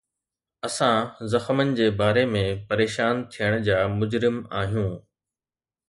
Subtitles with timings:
[0.67, 0.97] اسان
[1.33, 4.91] زخمن جي باري ۾ پريشان ٿيڻ جا مجرم آهيون